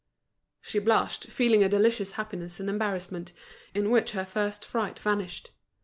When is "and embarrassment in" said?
2.59-3.91